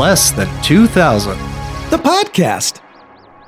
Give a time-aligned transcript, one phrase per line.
[0.00, 1.36] less than 2000.
[1.90, 2.80] The podcast.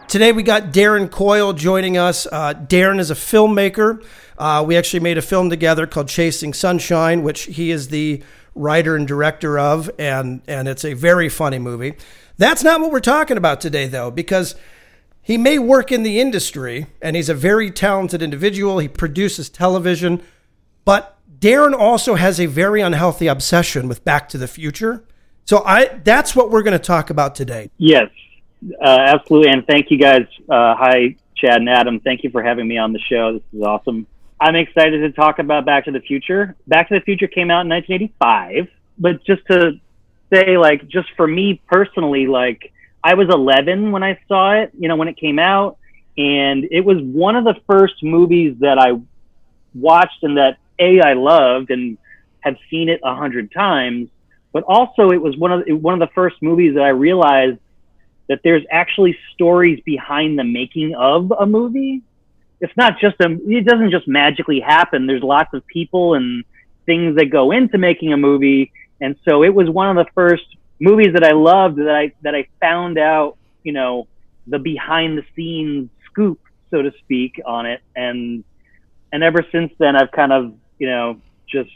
[0.06, 2.26] Today we got Darren Coyle joining us.
[2.26, 4.04] Uh, Darren is a filmmaker.
[4.36, 8.22] Uh, we actually made a film together called Chasing Sunshine, which he is the
[8.54, 11.94] writer and director of, and and it's a very funny movie.
[12.36, 14.54] That's not what we're talking about today, though, because
[15.22, 18.78] he may work in the industry and he's a very talented individual.
[18.78, 20.20] He produces television,
[20.84, 25.02] but Darren also has a very unhealthy obsession with Back to the Future.
[25.44, 27.70] So I that's what we're going to talk about today.
[27.78, 28.10] Yes,
[28.80, 29.50] uh, absolutely.
[29.50, 30.26] And thank you guys.
[30.48, 32.00] Uh, hi, Chad and Adam.
[32.00, 33.34] Thank you for having me on the show.
[33.34, 34.06] This is awesome.
[34.40, 36.56] I'm excited to talk about Back to the Future.
[36.66, 38.68] Back to the Future came out in 1985,
[38.98, 39.78] but just to
[40.32, 42.72] say, like, just for me personally, like,
[43.04, 45.78] I was 11 when I saw it, you know, when it came out.
[46.18, 49.00] And it was one of the first movies that I
[49.74, 51.96] watched and that A, I loved and
[52.40, 54.08] have seen it a hundred times.
[54.52, 57.58] But also, it was one of the, one of the first movies that I realized
[58.28, 62.02] that there's actually stories behind the making of a movie.
[62.60, 65.06] It's not just a, it doesn't just magically happen.
[65.06, 66.44] There's lots of people and
[66.86, 68.72] things that go into making a movie.
[69.00, 70.44] And so it was one of the first
[70.80, 74.06] movies that I loved that I that I found out, you know,
[74.46, 78.44] the behind the scenes scoop, so to speak, on it, and
[79.12, 81.70] and ever since then, I've kind of, you know, just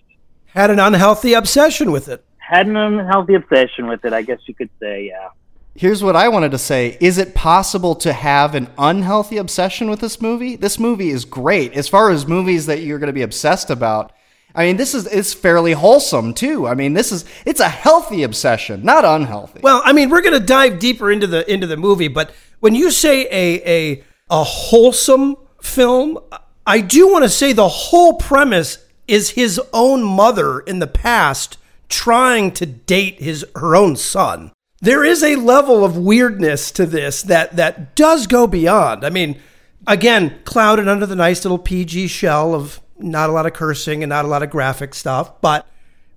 [0.46, 2.24] had an unhealthy obsession with it.
[2.48, 5.30] Had an unhealthy obsession with it, I guess you could say, yeah.
[5.74, 6.96] Here's what I wanted to say.
[7.00, 10.54] Is it possible to have an unhealthy obsession with this movie?
[10.54, 11.74] This movie is great.
[11.74, 14.12] As far as movies that you're going to be obsessed about,
[14.54, 16.68] I mean, this is it's fairly wholesome too.
[16.68, 19.60] I mean, this is it's a healthy obsession, not unhealthy.
[19.62, 22.74] Well, I mean, we're going to dive deeper into the into the movie, but when
[22.74, 26.18] you say a a a wholesome film,
[26.64, 31.58] I do want to say the whole premise is his own mother in the past
[31.88, 34.52] trying to date his her own son.
[34.80, 39.04] There is a level of weirdness to this that that does go beyond.
[39.04, 39.40] I mean,
[39.86, 44.10] again, clouded under the nice little PG shell of not a lot of cursing and
[44.10, 45.66] not a lot of graphic stuff, but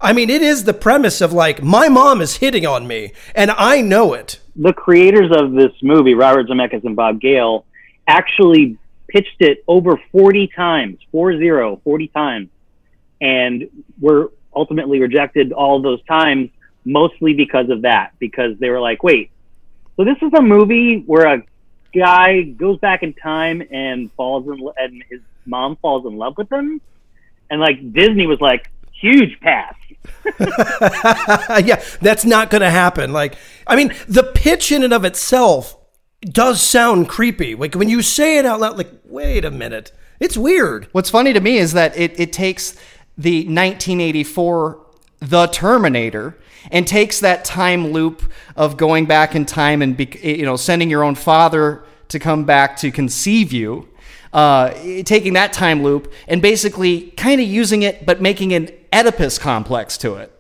[0.02, 3.52] I mean, it is the premise of like, my mom is hitting on me and
[3.52, 4.40] I know it.
[4.56, 7.66] The creators of this movie, Robert Zemeckis and Bob Gale,
[8.08, 8.78] actually
[9.08, 12.50] pitched it over 40 times, 40, 40 times,
[13.20, 13.70] and
[14.00, 16.50] were ultimately rejected all those times,
[16.86, 19.32] mostly because of that, because they were like, wait,
[19.98, 21.44] so this is a movie where a
[21.94, 26.52] guy goes back in time and falls in, and his mom falls in love with
[26.52, 26.82] him,
[27.50, 29.76] and like Disney was like, huge pass.
[30.40, 33.12] yeah, that's not going to happen.
[33.14, 33.36] Like,
[33.68, 35.78] I mean, the pitch in and of itself
[36.22, 37.56] does sound creepy.
[37.56, 40.88] Like when you say it out loud, like, wait a minute, it's weird.
[40.92, 42.76] What's funny to me is that it, it takes
[43.20, 44.80] the 1984
[45.20, 46.38] The Terminator
[46.72, 48.24] and takes that time loop
[48.56, 52.46] of going back in time and be, you know sending your own father to come
[52.46, 53.88] back to conceive you
[54.34, 54.72] uh,
[55.04, 59.98] taking that time loop and basically kind of using it, but making an Oedipus complex
[59.98, 60.32] to it.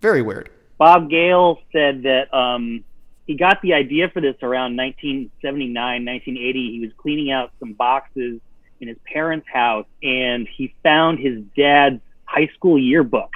[0.00, 0.50] Very weird.
[0.78, 2.84] Bob Gale said that um,
[3.26, 6.70] he got the idea for this around 1979, 1980.
[6.72, 8.40] He was cleaning out some boxes
[8.80, 13.30] in his parents' house and he found his dad's high school yearbook.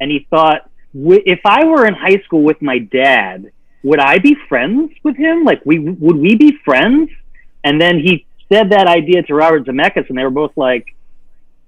[0.00, 3.52] And he thought, if I were in high school with my dad,
[3.82, 5.44] would I be friends with him?
[5.44, 7.10] Like, we would we be friends?
[7.64, 10.94] And then he said that idea to Robert Zemeckis, and they were both like,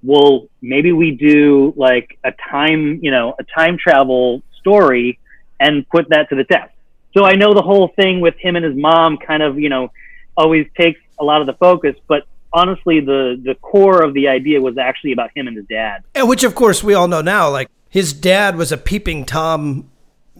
[0.02, 5.18] "Well, maybe we do like a time, you know, a time travel story,
[5.58, 6.72] and put that to the test."
[7.16, 9.90] So I know the whole thing with him and his mom kind of, you know,
[10.36, 14.60] always takes a lot of the focus, but honestly, the the core of the idea
[14.60, 17.50] was actually about him and his dad, and which of course we all know now,
[17.50, 17.68] like.
[17.92, 19.90] His dad was a peeping tom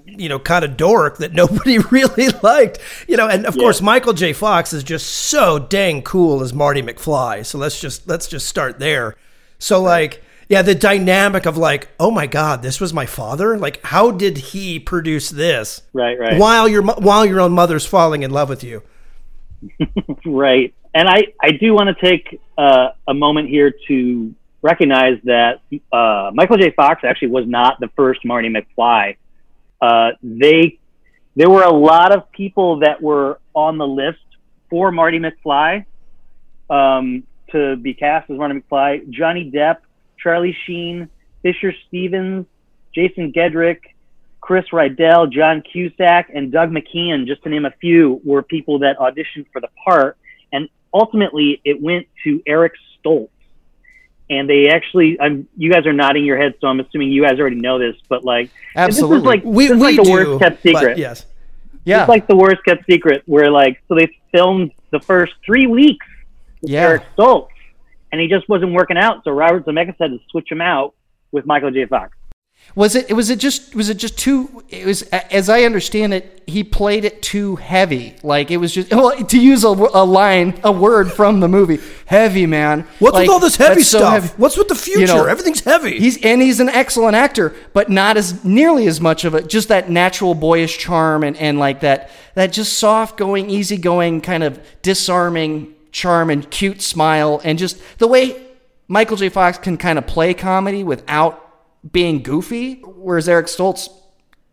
[0.07, 2.79] you know, kind of dork that nobody really liked.
[3.09, 3.61] You know, and of yeah.
[3.61, 4.33] course Michael J.
[4.33, 7.45] Fox is just so dang cool as Marty McFly.
[7.45, 9.17] So let's just let's just start there.
[9.59, 13.57] So like yeah, the dynamic of like, oh my god, this was my father.
[13.57, 15.83] Like, how did he produce this?
[15.93, 16.39] Right, right.
[16.39, 18.83] While your while your own mother's falling in love with you.
[20.27, 25.61] right, and I I do want to take uh, a moment here to recognize that
[25.93, 26.71] uh, Michael J.
[26.73, 29.17] Fox actually was not the first Marty McFly.
[29.81, 30.79] Uh, they
[31.37, 34.19] there were a lot of people that were on the list
[34.69, 35.85] for Marty McFly
[36.69, 39.09] um, to be cast as Marty McFly.
[39.11, 39.79] Johnny Depp,
[40.19, 41.09] Charlie Sheen,
[41.43, 42.47] Fisher Stevens,
[42.95, 43.81] Jason Gedrick,
[44.41, 48.99] Chris Rydell, John Cusack, and Doug McKeon, just to name a few, were people that
[48.99, 50.17] auditioned for the part.
[50.93, 52.73] And ultimately, it went to Eric
[53.05, 53.29] Stoltz.
[54.29, 57.39] and they actually, I'm, you guys are nodding your heads, so I'm assuming you guys
[57.41, 59.17] already know this, but like, Absolutely.
[59.17, 60.99] this is like We, this is we like the do, worst kept secret.
[60.99, 61.27] yes.
[61.85, 62.03] Yeah.
[62.03, 66.07] It's like the worst kept secret, where like, so they filmed the first three weeks
[66.63, 66.83] with Yeah.
[66.89, 67.49] Eric Stoltz,
[68.13, 70.95] and he just wasn't working out, so Robert Zemeckis had to switch him out
[71.33, 71.87] with Michael J.
[71.87, 72.17] Fox.
[72.77, 76.41] Was it was it just was it just too it was as I understand it
[76.47, 80.59] he played it too heavy like it was just well to use a, a line
[80.63, 83.99] a word from the movie heavy man What's Like, with all this heavy that's so
[83.99, 84.13] stuff?
[84.13, 84.29] heavy.
[84.37, 85.01] What's with the future?
[85.01, 85.99] You know, Everything's heavy.
[85.99, 89.49] He's and he's an excellent actor, but not as nearly as much of it.
[89.49, 94.21] Just that natural boyish charm and, and like that that just soft going, easy going
[94.21, 98.41] kind of disarming charm and cute smile and just the way
[98.87, 99.29] Michael J.
[99.29, 101.40] Fox can kind of play comedy without
[101.91, 102.81] being goofy.
[102.83, 103.89] Whereas Eric Stoltz,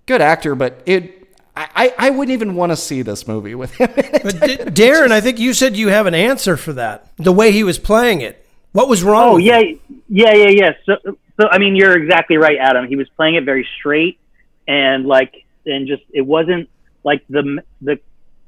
[0.05, 3.73] good actor, but it I, I I wouldn't even want to see this movie with
[3.73, 3.89] him.
[3.95, 4.23] in it.
[4.23, 7.11] But D- Darren, I think you said you have an answer for that.
[7.17, 8.45] The way he was playing it.
[8.73, 9.29] What was wrong?
[9.29, 9.79] Oh with yeah, it?
[10.07, 10.71] yeah, yeah, yeah.
[10.85, 12.87] So, so I mean, you're exactly right, Adam.
[12.87, 14.19] He was playing it very straight
[14.67, 16.69] and like, and just it wasn't
[17.03, 17.99] like the the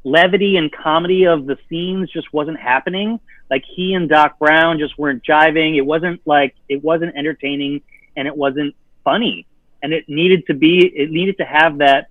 [0.04, 3.20] levity and comedy of the scenes just wasn't happening.
[3.50, 5.78] Like he and Doc Brown just weren't jiving.
[5.78, 7.82] It wasn't like it wasn't entertaining
[8.16, 9.46] and it wasn't funny.
[9.82, 10.86] And it needed to be.
[10.86, 12.10] It needed to have that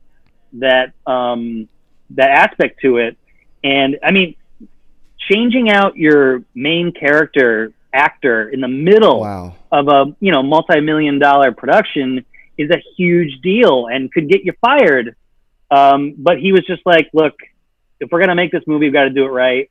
[0.55, 1.69] that um
[2.11, 3.17] that aspect to it.
[3.63, 4.35] And I mean,
[5.19, 9.55] changing out your main character actor in the middle Wow.
[9.73, 12.25] of a you know multi-million dollar production
[12.57, 15.17] is a huge deal and could get you fired
[15.71, 17.35] um, but he was just like look
[17.99, 19.71] if we're gonna make this movie we've got to do it right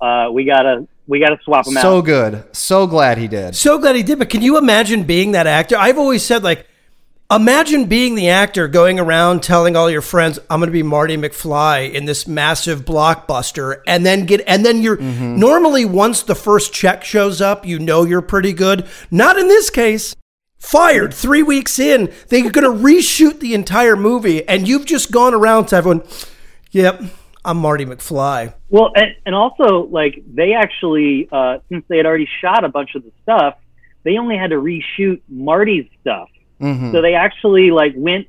[0.00, 2.44] uh, we gotta we gotta swap him So out So good.
[2.52, 3.56] So glad he did.
[3.56, 4.18] So glad he did.
[4.18, 5.76] But can you imagine being that actor?
[5.76, 6.66] I've always said, like,
[7.30, 11.16] imagine being the actor going around telling all your friends, "I'm going to be Marty
[11.16, 15.36] McFly in this massive blockbuster," and then get and then you're mm-hmm.
[15.36, 18.86] normally once the first check shows up, you know you're pretty good.
[19.10, 20.14] Not in this case.
[20.58, 25.32] Fired three weeks in, they're going to reshoot the entire movie, and you've just gone
[25.32, 26.02] around to everyone.
[26.72, 27.00] Yep,
[27.48, 28.54] I'm Marty McFly.
[28.68, 32.94] well and, and also like they actually uh, since they had already shot a bunch
[32.94, 33.54] of the stuff
[34.04, 36.28] they only had to reshoot marty's stuff
[36.60, 36.90] Mhm.
[36.92, 38.26] So they actually like went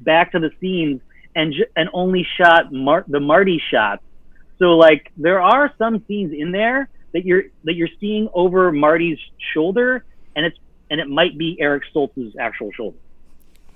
[0.00, 1.00] back to the scenes
[1.34, 4.02] and ju- and only shot Mar- the Marty shots.
[4.58, 9.18] So like there are some scenes in there that you're that you're seeing over Marty's
[9.54, 10.04] shoulder,
[10.36, 10.58] and it's
[10.90, 12.98] and it might be Eric Stoltz's actual shoulder.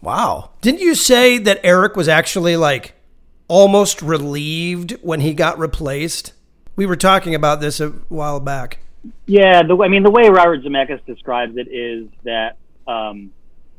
[0.02, 0.50] Wow.
[0.60, 2.93] Didn't you say that Eric was actually like
[3.48, 6.32] almost relieved when he got replaced?
[6.76, 8.78] We were talking about this a while back.
[9.26, 12.56] Yeah, the, I mean the way Robert Zemeckis describes it is that,
[12.86, 13.32] um,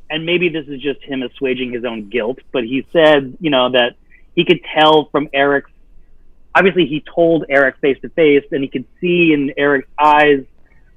[0.10, 3.72] and maybe this is just him assuaging his own guilt, but he said, you know,
[3.72, 3.96] that
[4.36, 5.72] he could tell from Eric's.
[6.54, 10.46] Obviously, he told Eric face to face, and he could see in Eric's eyes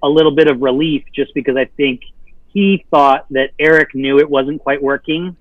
[0.03, 2.03] a little bit of relief, just because I think
[2.49, 5.37] he thought that Eric knew it wasn't quite working,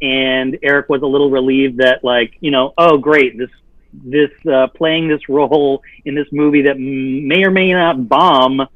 [0.00, 3.50] and Eric was a little relieved that, like, you know, oh great, this
[3.92, 8.66] this uh, playing this role in this movie that may or may not bomb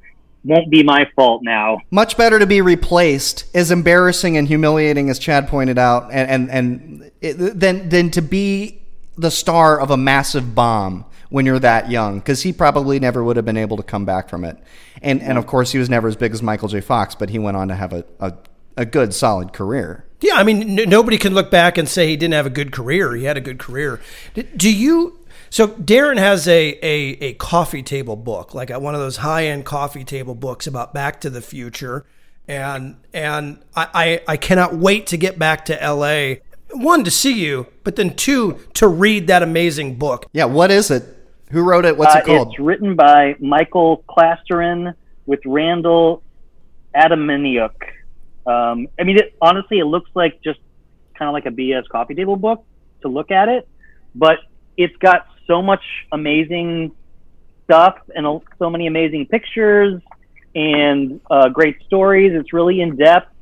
[0.45, 1.79] won't be my fault now.
[1.91, 6.51] Much better to be replaced, as embarrassing and humiliating as Chad pointed out, and and
[6.51, 8.81] and it, than than to be
[9.17, 13.37] the star of a massive bomb when you're that young, because he probably never would
[13.37, 14.57] have been able to come back from it.
[15.03, 16.81] And and of course, he was never as big as Michael J.
[16.81, 18.33] Fox, but he went on to have a a,
[18.79, 20.07] a good, solid career.
[20.21, 22.73] Yeah, I mean, n- nobody can look back and say he didn't have a good
[22.73, 23.15] career.
[23.15, 24.01] He had a good career.
[24.35, 25.19] D- Do you?
[25.49, 29.65] So Darren has a a, a coffee table book, like one of those high end
[29.65, 32.05] coffee table books about Back to the Future,
[32.47, 36.43] and and I, I I cannot wait to get back to L.A.
[36.73, 40.27] One to see you, but then two to read that amazing book.
[40.33, 41.03] Yeah, what is it?
[41.51, 41.97] Who wrote it?
[41.97, 42.49] What's Uh, it called?
[42.51, 44.95] it's written by Michael Klastorin
[45.27, 46.23] with Randall
[46.95, 47.73] Atamaniuk.
[48.47, 50.61] Um, I mean, it, honestly, it looks like just
[51.15, 52.65] kind of like a BS coffee table book
[53.03, 53.69] to look at it,
[54.15, 54.39] but
[54.77, 55.83] it's got so much
[56.13, 56.93] amazing
[57.65, 60.01] stuff and so many amazing pictures
[60.55, 62.33] and uh, great stories.
[62.35, 63.33] It's really in depth.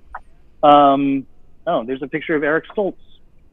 [0.62, 1.26] Um,
[1.67, 2.97] oh, there's a picture of Eric Stoltz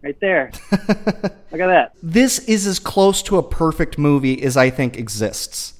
[0.02, 0.52] right there.
[0.72, 1.94] Look at that.
[2.02, 5.74] this is as close to a perfect movie as I think exists.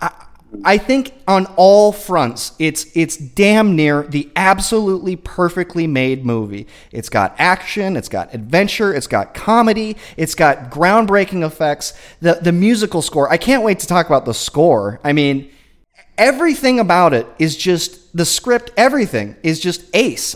[0.00, 0.26] I,
[0.64, 6.66] I think on all fronts, it's it's damn near the absolutely perfectly made movie.
[6.90, 11.92] It's got action, it's got adventure, it's got comedy, it's got groundbreaking effects.
[12.20, 13.30] The the musical score.
[13.30, 15.00] I can't wait to talk about the score.
[15.04, 15.50] I mean,
[16.16, 18.70] everything about it is just the script.
[18.76, 20.34] Everything is just ace.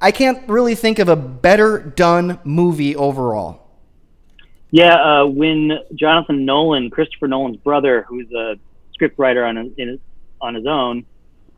[0.00, 3.62] I can't really think of a better done movie overall.
[4.70, 8.56] Yeah, uh, when Jonathan Nolan, Christopher Nolan's brother, who's a
[8.98, 10.00] scriptwriter on his, in his,
[10.40, 11.04] on his own,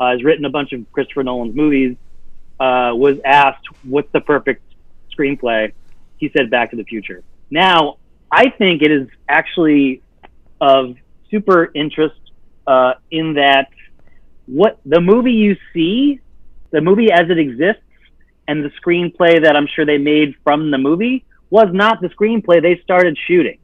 [0.00, 1.96] uh, has written a bunch of Christopher Nolan's movies,
[2.60, 4.62] uh, was asked what's the perfect
[5.16, 5.72] screenplay.
[6.16, 7.22] He said Back to the Future.
[7.50, 7.98] Now,
[8.30, 10.02] I think it is actually
[10.60, 10.96] of
[11.30, 12.20] super interest
[12.66, 13.68] uh, in that
[14.46, 16.20] what the movie you see,
[16.70, 17.82] the movie as it exists,
[18.46, 22.60] and the screenplay that I'm sure they made from the movie was not the screenplay
[22.60, 23.58] they started shooting.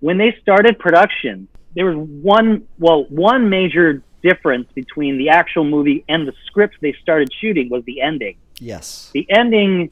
[0.00, 6.04] When they started production, there was one, well, one major difference between the actual movie
[6.08, 8.36] and the script they started shooting was the ending.
[8.58, 9.10] Yes.
[9.12, 9.90] The ending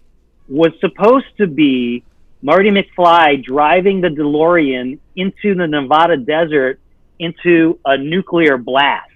[0.48, 2.02] was supposed to be
[2.40, 6.80] Marty McFly driving the DeLorean into the Nevada desert
[7.18, 9.10] into a nuclear blast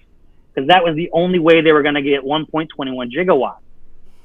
[0.53, 2.67] because that was the only way they were going to get 1.21
[3.13, 3.57] gigawatts.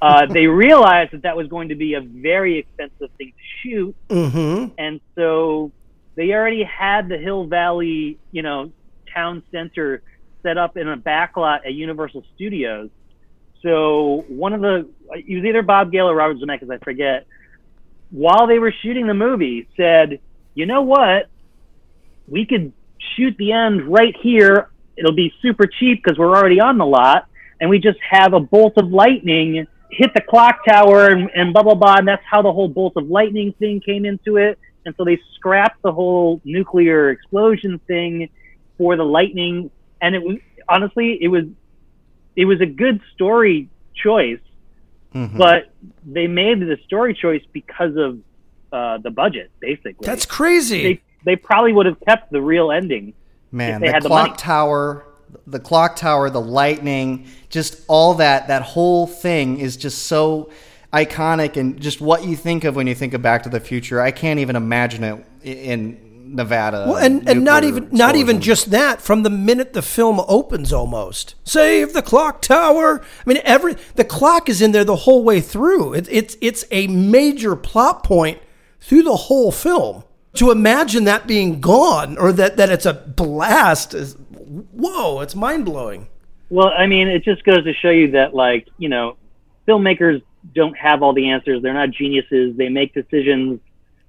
[0.00, 3.96] Uh, they realized that that was going to be a very expensive thing to shoot,
[4.08, 4.74] Mm-hmm.
[4.78, 5.72] and so
[6.14, 8.70] they already had the Hill Valley, you know,
[9.14, 10.02] town center
[10.42, 12.90] set up in a backlot at Universal Studios.
[13.62, 17.26] So one of the it was either Bob Gale or Robert Zemeckis, I forget.
[18.10, 20.20] While they were shooting the movie, said,
[20.54, 21.28] "You know what?
[22.28, 22.72] We could
[23.16, 24.70] shoot the end right here.
[24.96, 27.26] It'll be super cheap because we're already on the lot,
[27.60, 31.62] and we just have a bolt of lightning hit the clock tower and, and blah
[31.62, 31.96] blah blah.
[31.96, 34.58] And that's how the whole bolt of lightning thing came into it.
[34.84, 38.28] And so they scrapped the whole nuclear explosion thing
[38.78, 39.70] for the lightning.
[40.00, 41.44] And it was honestly, it was
[42.36, 44.40] it was a good story choice,
[45.12, 45.72] but
[46.04, 48.18] they made the story choice because of
[48.72, 50.06] uh, the budget, basically.
[50.06, 50.82] That's crazy.
[50.82, 53.14] they they probably would have kept the real ending.
[53.50, 54.38] Man, they the had the clock money.
[54.38, 55.06] tower,
[55.46, 60.50] the clock tower, the lightning, just all that that whole thing is just so
[60.92, 64.00] iconic and just what you think of when you think of Back to the Future.
[64.00, 66.86] I can't even imagine it in Nevada.
[66.88, 69.00] Well, and, and not nuclear even not even just that.
[69.00, 73.00] From the minute the film opens, almost save the clock tower.
[73.00, 75.94] I mean, every the clock is in there the whole way through.
[75.94, 78.40] It, it's it's a major plot point
[78.80, 80.04] through the whole film.
[80.36, 85.20] To imagine that being gone or that that it's a blast is whoa.
[85.20, 86.08] It's mind blowing.
[86.48, 89.16] Well, I mean, it just goes to show you that, like, you know,
[89.66, 90.22] filmmakers
[90.54, 91.62] don't have all the answers.
[91.62, 92.56] They're not geniuses.
[92.56, 93.60] They make decisions,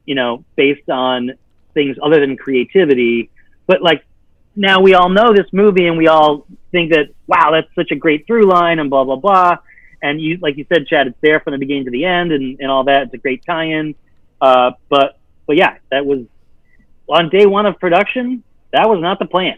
[0.06, 1.34] you know, based on
[1.74, 3.30] things other than creativity.
[3.68, 4.06] But, like,
[4.56, 7.96] now we all know this movie and we all think that, wow, that's such a
[7.96, 9.58] great through line and blah, blah, blah.
[10.02, 12.60] And you, like you said, Chad, it's there from the beginning to the end and,
[12.60, 13.04] and all that.
[13.04, 13.96] It's a great tie in.
[14.42, 16.26] Uh, but, but yeah, that was
[17.08, 18.44] on day one of production.
[18.72, 19.58] That was not the plan.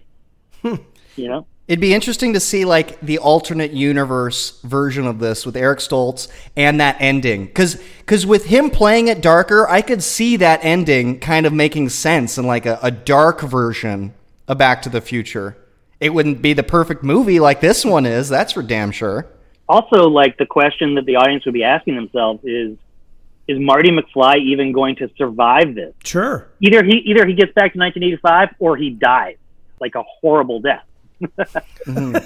[0.64, 1.48] you know?
[1.68, 6.28] It'd be interesting to see like the alternate universe version of this with Eric Stoltz
[6.56, 7.52] and that ending.
[7.54, 11.90] Cause, cause with him playing it darker, I could see that ending kind of making
[11.90, 14.14] sense in like a, a dark version
[14.48, 15.58] of Back to the Future.
[16.00, 19.26] It wouldn't be the perfect movie like this one is, that's for damn sure.
[19.68, 22.78] also like the question that the audience would be asking themselves is
[23.48, 25.94] is Marty McFly even going to survive this?
[26.04, 26.48] Sure.
[26.62, 29.38] Either he either he gets back to 1985 or he dies
[29.80, 30.84] like a horrible death.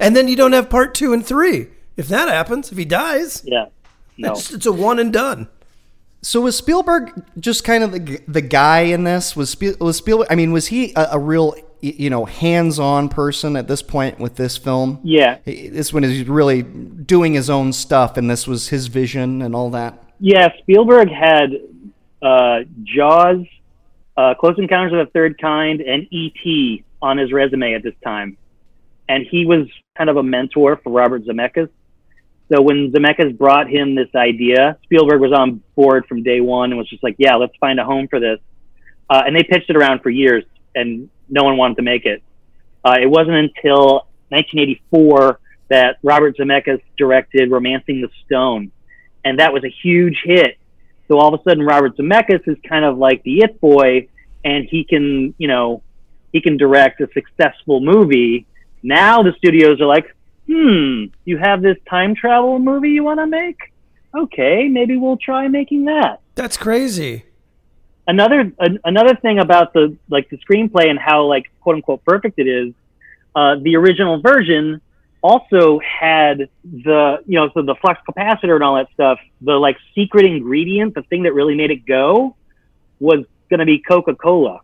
[0.00, 1.68] And then you don't have part two and three.
[1.96, 3.66] If that happens, if he dies, Yeah.
[4.18, 4.32] No.
[4.32, 5.48] it's, it's a one and done.
[6.22, 9.34] So was Spielberg just kind of the, the guy in this?
[9.34, 10.28] Was Spiel, was Spielberg?
[10.30, 14.36] I mean, was he a, a real you know hands-on person at this point with
[14.36, 15.00] this film?
[15.02, 15.38] Yeah.
[15.44, 19.70] This one is really doing his own stuff, and this was his vision and all
[19.70, 19.98] that.
[20.20, 21.54] Yeah, Spielberg had
[22.22, 23.44] uh, Jaws,
[24.16, 26.84] uh, Close Encounters of the Third Kind, and E.T.
[27.02, 28.36] on his resume at this time.
[29.08, 29.66] And he was
[29.96, 31.68] kind of a mentor for Robert Zemeckis.
[32.52, 36.78] So when Zemeckis brought him this idea, Spielberg was on board from day one and
[36.78, 38.38] was just like, yeah, let's find a home for this.
[39.10, 40.44] Uh, and they pitched it around for years,
[40.74, 42.22] and no one wanted to make it.
[42.84, 48.70] Uh, it wasn't until 1984 that Robert Zemeckis directed Romancing the Stone,
[49.24, 50.58] and that was a huge hit.
[51.08, 54.08] So all of a sudden, Robert Zemeckis is kind of like the it boy,
[54.44, 55.82] and he can, you know,
[56.32, 58.46] he can direct a successful movie.
[58.82, 60.06] Now the studios are like,
[60.46, 63.58] hmm, you have this time travel movie you want to make?
[64.14, 67.24] Okay, maybe we'll try making that That's crazy.
[68.06, 72.38] another an, another thing about the like the screenplay and how like quote unquote perfect
[72.38, 72.74] it is
[73.34, 74.80] uh, the original version
[75.22, 79.76] also had the you know so the flux capacitor and all that stuff the like
[79.94, 82.34] secret ingredient the thing that really made it go
[82.98, 84.60] was going to be coca-cola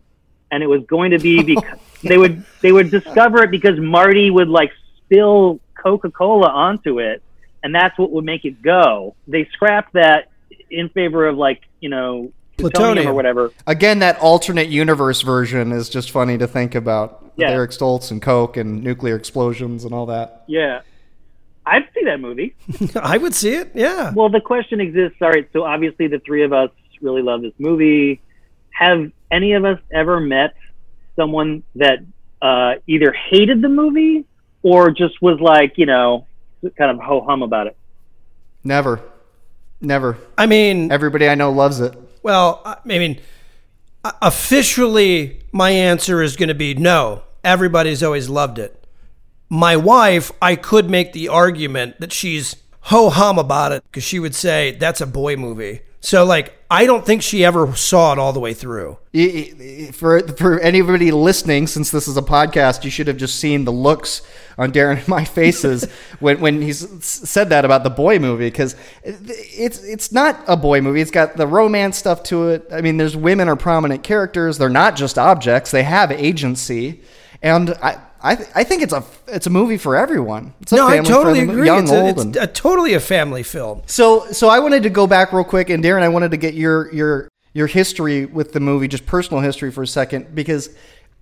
[0.51, 4.31] and it was going to be because they would they would discover it because marty
[4.31, 7.23] would like spill coca-cola onto it
[7.63, 10.31] and that's what would make it go they scrapped that
[10.71, 13.07] in favor of like you know plutonium, Plutonium.
[13.09, 17.25] or whatever Again, that alternate universe version is just funny to think about.
[17.37, 17.51] Yeah.
[17.53, 20.43] Eric Stoltz and Coke and nuclear explosions and all that.
[20.49, 20.81] Yeah.
[21.65, 22.57] I'd see that movie.
[22.97, 23.71] I would see it.
[23.75, 24.13] Yeah.
[24.13, 25.19] Well, the question exists.
[25.23, 28.21] All right, so obviously the three of us really love this movie.
[28.71, 30.55] Have any of us ever met
[31.17, 31.99] someone that
[32.41, 34.25] uh, either hated the movie
[34.63, 36.27] or just was like, you know,
[36.77, 37.77] kind of ho hum about it?
[38.65, 39.01] Never.
[39.81, 40.19] Never.
[40.37, 41.95] I mean, Everybody I know loves it.
[42.23, 43.21] well, I mean,
[44.23, 47.23] officially, my answer is going to be no.
[47.45, 48.75] Everybody's always loved it.
[49.49, 54.19] My wife, I could make the argument that she's ho hum about it because she
[54.19, 55.81] would say that's a boy movie.
[56.01, 58.99] So, like, I don't think she ever saw it all the way through.
[59.93, 63.73] For for anybody listening, since this is a podcast, you should have just seen the
[63.73, 64.21] looks
[64.59, 65.85] on Darren and my faces
[66.21, 70.83] when when he said that about the boy movie because it's it's not a boy
[70.83, 71.01] movie.
[71.01, 72.69] It's got the romance stuff to it.
[72.71, 74.59] I mean, there's women are prominent characters.
[74.59, 75.71] They're not just objects.
[75.71, 77.01] They have agency,
[77.43, 78.03] and I.
[78.21, 80.53] I, th- I think it's a it's a movie for everyone.
[80.61, 81.67] It's a No, I totally agree.
[81.67, 83.83] young, it's a, it's and- a totally a family film.
[83.87, 86.55] so so I wanted to go back real quick, and Darren, I wanted to get
[86.55, 90.71] your your your history with the movie, just personal history for a second, because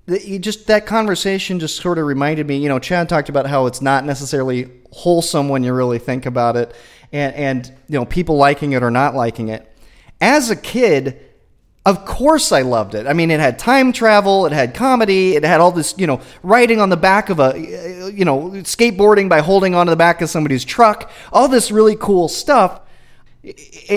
[0.07, 2.57] the, you just that conversation just sort of reminded me.
[2.59, 6.57] You know, Chad talked about how it's not necessarily wholesome when you really think about
[6.57, 6.75] it,
[7.13, 9.71] and and you know people liking it or not liking it.
[10.21, 11.21] As a kid,
[11.87, 13.07] of course I loved it.
[13.07, 16.21] I mean, it had time travel, it had comedy, it had all this, you know,
[16.43, 17.55] riding on the back of a,
[18.13, 22.29] you know, skateboarding by holding onto the back of somebody's truck, all this really cool
[22.29, 22.81] stuff.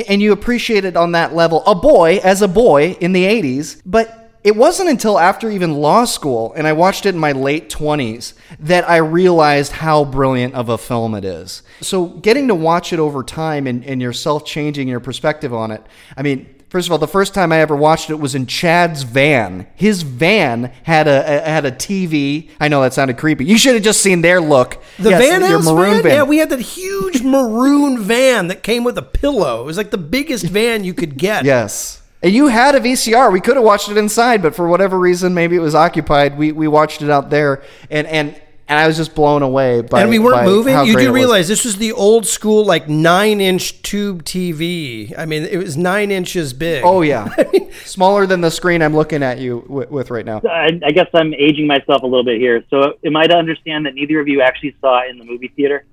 [0.07, 3.81] And you appreciate it on that level, a boy as a boy in the 80s.
[3.83, 7.71] But it wasn't until after even law school and I watched it in my late
[7.71, 11.63] 20s that I realized how brilliant of a film it is.
[11.81, 15.83] So getting to watch it over time and, and yourself changing your perspective on it,
[16.15, 19.01] I mean, First of all, the first time I ever watched it was in Chad's
[19.01, 19.65] van.
[19.75, 22.51] His van had a, a had a TV.
[22.59, 23.45] I know that sounded creepy.
[23.45, 24.77] You should have just seen their look.
[24.99, 26.11] The Yes, Van your maroon van?
[26.11, 29.61] Yeah, we had that huge maroon van that came with a pillow.
[29.61, 31.43] It was like the biggest van you could get.
[31.43, 32.03] Yes.
[32.21, 33.31] And you had a VCR.
[33.31, 36.37] We could have watched it inside, but for whatever reason, maybe it was occupied.
[36.37, 40.01] We, we watched it out there, and and and I was just blown away by.
[40.01, 40.77] and we weren't by moving.
[40.85, 41.13] You do it was.
[41.13, 45.11] realize this was the old school, like nine inch tube TV.
[45.17, 46.83] I mean, it was nine inches big.
[46.85, 47.29] Oh yeah,
[47.83, 50.41] smaller than the screen I'm looking at you with, with right now.
[50.47, 52.63] I, I guess I'm aging myself a little bit here.
[52.69, 55.51] So, am I to understand that neither of you actually saw it in the movie
[55.55, 55.83] theater?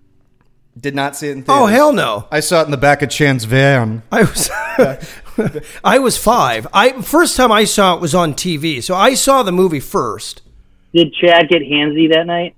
[0.78, 2.28] Did not see it in Oh hell no!
[2.30, 4.02] I saw it in the back of Chad's van.
[4.12, 4.50] I was
[5.82, 6.66] I was five.
[6.74, 10.42] I first time I saw it was on TV, so I saw the movie first.
[10.92, 12.54] Did Chad get handsy that night?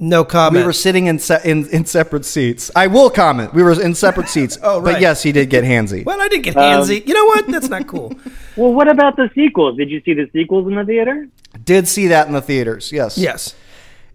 [0.00, 0.62] No comment.
[0.62, 2.70] We were sitting in, se- in in separate seats.
[2.76, 3.52] I will comment.
[3.52, 4.56] We were in separate seats.
[4.62, 4.92] Oh, right.
[4.92, 6.04] But yes, he did get handsy.
[6.04, 7.04] well, I didn't get Um, handsy.
[7.06, 7.46] you know what?
[7.48, 8.12] That's not cool.
[8.56, 9.76] Well, what about the sequels?
[9.76, 11.28] Did you see the sequels in the theater?
[11.64, 12.90] Did see that in the theaters.
[12.90, 13.16] Yes.
[13.16, 13.54] yes,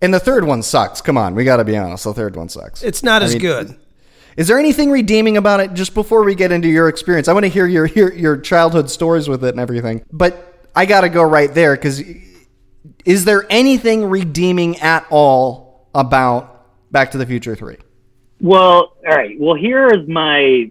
[0.01, 0.99] And the third one sucks.
[0.99, 2.03] Come on, we got to be honest.
[2.03, 2.83] The third one sucks.
[2.83, 3.75] it's not I as mean, good.
[4.35, 5.73] Is there anything redeeming about it?
[5.75, 8.89] Just before we get into your experience, I want to hear your your, your childhood
[8.89, 10.03] stories with it and everything.
[10.11, 12.01] But I got to go right there because
[13.05, 15.62] is there anything redeeming at all
[15.95, 17.77] about Back to the Future Three?
[18.39, 19.39] Well, all right.
[19.39, 20.69] Well, here is my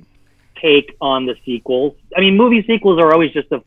[0.60, 1.96] take on the sequels.
[2.16, 3.62] I mean, movie sequels are always just a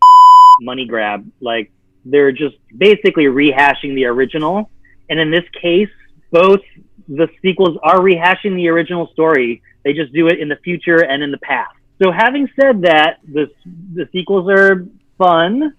[0.61, 1.29] money grab.
[1.41, 1.71] Like
[2.05, 4.69] they're just basically rehashing the original.
[5.09, 5.89] And in this case,
[6.31, 6.61] both
[7.07, 9.61] the sequels are rehashing the original story.
[9.83, 11.75] They just do it in the future and in the past.
[12.01, 13.49] So, having said that, the
[13.93, 14.85] the sequels are
[15.17, 15.73] fun,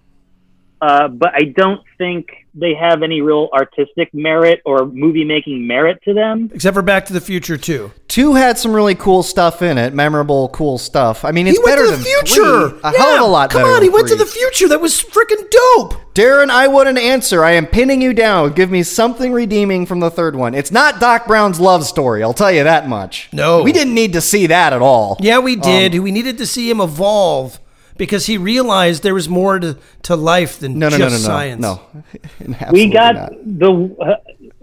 [0.81, 6.01] uh, but I don't think they have any real artistic merit or movie making merit
[6.05, 6.49] to them.
[6.53, 7.91] Except for Back to the Future too.
[8.07, 11.23] Two had some really cool stuff in it, memorable, cool stuff.
[11.23, 12.69] I mean, it's he went better to the than future.
[12.69, 13.69] Three, a yeah, hell of a lot Come better.
[13.69, 14.67] on, than he went to the future.
[14.67, 15.95] That was freaking dope.
[16.13, 17.43] Darren, I wouldn't answer.
[17.43, 18.53] I am pinning you down.
[18.53, 20.55] Give me something redeeming from the third one.
[20.55, 22.23] It's not Doc Brown's love story.
[22.23, 23.29] I'll tell you that much.
[23.31, 23.61] No.
[23.61, 25.17] we didn't need to see that at all.
[25.19, 25.97] Yeah, we did.
[25.99, 27.59] we needed to see him evolve
[27.97, 31.37] because he realized there was more to, to life than No, no, just no, no,
[31.37, 31.61] science.
[31.61, 31.81] no,
[32.47, 32.57] no.
[32.71, 33.31] we got not.
[33.45, 34.15] the uh,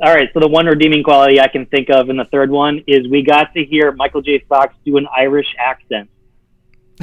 [0.05, 2.83] all right so the one redeeming quality i can think of in the third one
[2.87, 6.09] is we got to hear michael j fox do an irish accent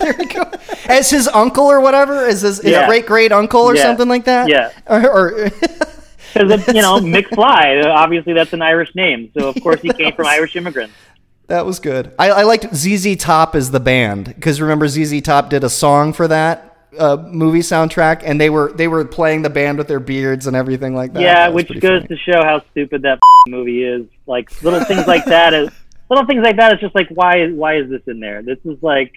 [0.00, 0.50] there we go.
[0.86, 2.86] As his uncle or whatever, as his, his Yeah.
[2.86, 3.82] great great uncle or Yeah.
[3.82, 4.48] something like that.
[4.48, 4.70] Yeah.
[4.88, 5.50] Or, or
[6.34, 10.24] because you know mcfly obviously that's an irish name so of course he came from
[10.26, 10.94] irish immigrants
[11.48, 12.12] that was good.
[12.18, 16.12] I, I liked ZZ Top as the band because remember ZZ Top did a song
[16.12, 20.00] for that uh, movie soundtrack, and they were they were playing the band with their
[20.00, 21.20] beards and everything like that.
[21.22, 22.08] yeah That which goes funny.
[22.08, 25.68] to show how stupid that movie is like little things like that is
[26.08, 28.80] little things like that it's just like why why is this in there this is
[28.82, 29.12] like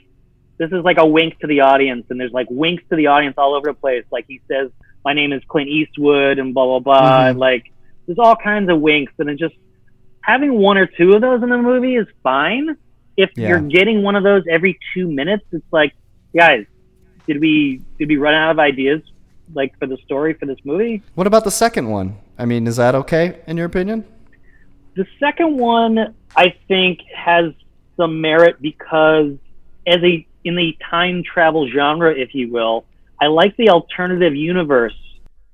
[0.57, 3.35] this is like a wink to the audience and there's like winks to the audience
[3.37, 4.71] all over the place like he says
[5.03, 7.29] my name is clint eastwood and blah blah blah Mhm.
[7.31, 7.71] and like
[8.07, 9.55] there's all kinds of winks, and it just
[10.25, 12.75] having one or two of those in the movie is fine.
[13.15, 13.49] If Yeah.
[13.49, 15.93] you're getting one of those every two minutes, it's like,
[16.35, 16.65] guys,
[17.27, 19.01] did we did we run out of ideas
[19.53, 21.01] like for the story for this movie?
[21.13, 22.17] What about the second one?
[22.37, 24.03] I mean, is that okay in your opinion?
[24.95, 27.53] The second one, I think, has
[27.97, 29.33] some merit because,
[29.87, 32.85] as a in the time travel genre, if you will,
[33.21, 34.95] I like the alternative universe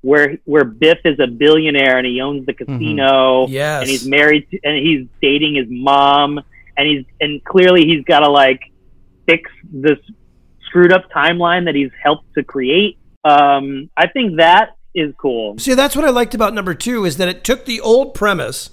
[0.01, 3.81] where where Biff is a billionaire and he owns the casino, Yes.
[3.81, 6.39] and he's married to, and he's dating his mom,
[6.77, 8.61] and he's and clearly he's got to like
[9.27, 9.97] fix this
[10.65, 12.97] screwed up timeline that he's helped to create.
[13.23, 15.57] Um, I think that is cool.
[15.59, 18.71] See, that's what I liked about number two is that it took the old premise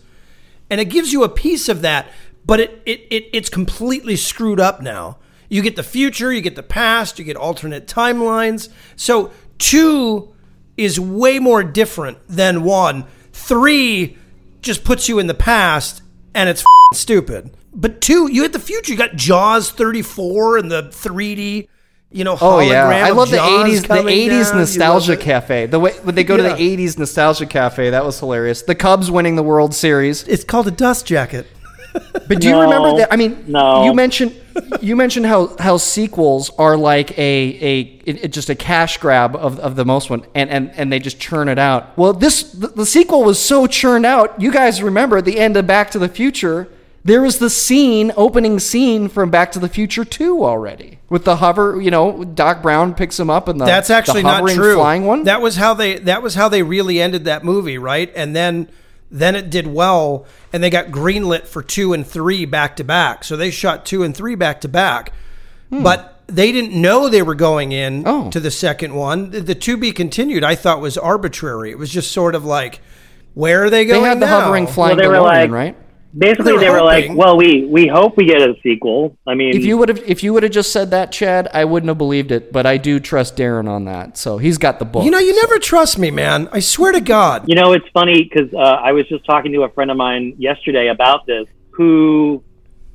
[0.70, 2.06] and it gives you a piece of that,
[2.46, 5.18] but it, it, it it's completely screwed up now.
[5.50, 8.68] You get the future, you get the past, you get alternate timelines.
[8.96, 10.32] So two
[10.78, 13.04] is way more different than one.
[13.32, 14.16] Three
[14.62, 16.02] just puts you in the past
[16.34, 17.50] and it's f***ing stupid.
[17.74, 18.92] But two, you had the future.
[18.92, 21.68] You got Jaws 34 and the 3D,
[22.10, 24.58] you know, Oh yeah, I love the '80s, the '80s down.
[24.58, 25.66] Nostalgia cafe.
[25.66, 26.48] The way when they go Yeah.
[26.48, 28.62] to the '80s nostalgia cafe, that was hilarious.
[28.62, 30.22] The Cubs winning the World Series.
[30.26, 31.46] It's called a dust jacket.
[32.28, 32.60] But do you No.
[32.62, 33.12] remember that?
[33.12, 33.84] I mean, No.
[33.84, 34.32] you mentioned
[34.80, 37.22] you mentioned how how sequels are like a
[37.70, 40.92] a it, it just a cash grab of, of the most one, and, and and
[40.92, 41.96] they just churn it out.
[41.96, 44.40] Well, this the, the sequel was so churned out.
[44.40, 46.68] You guys remember at the end of Back to the Future.
[47.04, 50.98] There was the scene, opening scene from Back to the Future 2 already.
[51.08, 54.40] With the hover, you know, Doc Brown picks him up and the That's actually the
[54.40, 54.74] not true.
[54.74, 55.22] flying one.
[55.22, 58.12] That was how they that was how they really ended that movie, right?
[58.14, 58.68] And then
[59.10, 63.24] then it did well and they got greenlit for 2 and 3 back to back.
[63.24, 65.12] So they shot 2 and 3 back to back.
[65.70, 68.08] But they didn't know they were going in Hmm.
[68.08, 68.30] Oh.
[68.30, 69.30] to the second one.
[69.30, 71.70] The, the to be continued I thought was arbitrary.
[71.70, 72.80] It was just sort of like
[73.34, 74.02] where are they going?
[74.02, 74.40] they going had the now?
[74.40, 75.76] hovering flying Well, they were DeLorean, like- right?
[76.16, 79.34] Basically, They were they were like, "Well, we we hope we get a sequel." I
[79.34, 81.88] mean, If you would have if you would have just said that, Chad, I wouldn't
[81.88, 82.50] have believed it.
[82.50, 85.04] But I do trust Darren on that, so he's got the book.
[85.04, 86.48] You know, you never trust me, man.
[86.50, 87.46] I swear to God.
[87.46, 90.34] You know, it's funny because uh, I was just talking to a friend of mine
[90.38, 92.42] yesterday about this, who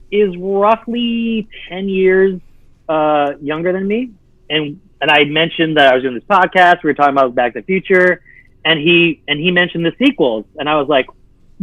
[0.10, 2.42] is roughly ten years
[2.90, 4.10] uh, younger than me,
[4.50, 6.82] and and I mentioned that I was doing this podcast.
[6.84, 8.24] We were talking about Back to the Future,
[8.66, 11.06] and he and he mentioned the sequels, and I was like,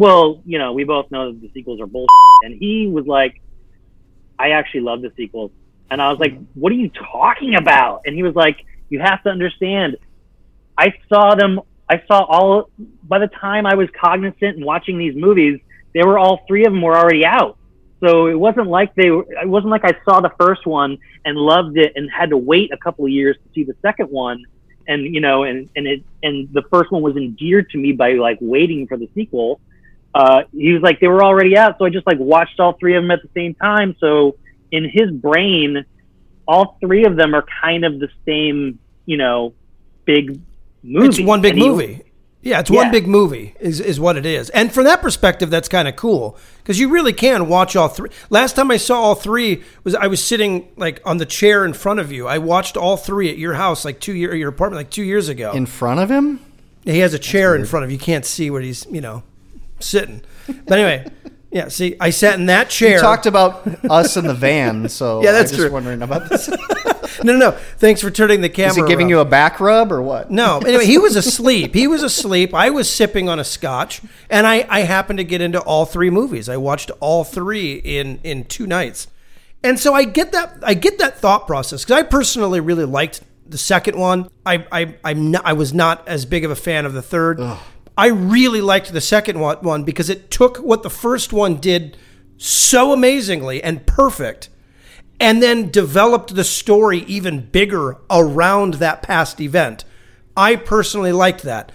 [0.00, 2.08] "Well, you know, we both know that the sequels are bullshit."
[2.42, 3.42] And he was like,
[4.38, 5.50] "I actually love the sequels,"
[5.90, 9.22] and I was like, "What are you talking about?" And he was like, "You have
[9.24, 9.96] to understand."
[10.78, 11.60] I saw them.
[11.90, 12.70] I saw all.
[13.06, 15.60] By the time I was cognizant and watching these movies,
[15.92, 17.58] they were all three of them were already out.
[18.02, 19.08] So it wasn't like they.
[19.08, 22.72] It wasn't like I saw the first one and loved it and had to wait
[22.72, 24.42] a couple of years to see the second one.
[24.88, 28.12] And you know, and and it and the first one was endeared to me by
[28.14, 29.60] like waiting for the sequel.
[30.14, 32.96] Uh, he was like they were already out, so I just like watched all three
[32.96, 33.94] of them at the same time.
[34.00, 34.36] So
[34.72, 35.84] in his brain,
[36.48, 39.54] all three of them are kind of the same, you know,
[40.04, 40.40] big
[40.82, 41.06] movie.
[41.06, 42.02] It's one big he- movie.
[42.42, 42.90] Yeah, it's one Yeah.
[42.92, 44.48] big movie is, is what it is.
[44.50, 48.08] And from that perspective, that's kind of cool because you really can watch all three.
[48.30, 51.74] Last time I saw all three was I was sitting like on the chair in
[51.74, 52.26] front of you.
[52.26, 55.28] I watched all three at your house like two year your apartment like two years
[55.28, 55.52] ago.
[55.52, 56.40] in front of him.
[56.86, 57.98] he has a chair in front of you.
[57.98, 59.22] You can't see where he's you know
[59.80, 60.22] sitting.
[60.66, 61.10] But anyway,
[61.50, 61.68] yeah.
[61.68, 62.94] See, I sat in that chair.
[62.96, 65.72] You talked about us in the van, so Yeah, that's I'm just true.
[65.72, 66.48] wondering about this.
[67.24, 67.50] no, no, no.
[67.78, 68.70] Thanks for turning the camera.
[68.70, 69.10] Is he giving around.
[69.10, 70.30] you a back rub or what?
[70.30, 70.58] No.
[70.58, 71.74] Anyway, he was asleep.
[71.74, 72.54] He was asleep.
[72.54, 76.10] I was sipping on a scotch, and I, I happened to get into all three
[76.10, 76.48] movies.
[76.48, 79.08] I watched all three in in two nights,
[79.62, 83.22] and so I get that I get that thought process because I personally really liked
[83.46, 84.28] the second one.
[84.46, 87.40] I I I'm not, I was not as big of a fan of the third.
[88.00, 91.98] I really liked the second one, because it took what the first one did
[92.38, 94.48] so amazingly and perfect
[95.20, 99.84] and then developed the story even bigger around that past event.
[100.34, 101.72] I personally liked that.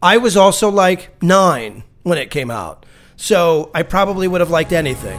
[0.00, 2.86] I was also like nine when it came out.
[3.16, 5.18] So I probably would have liked anything.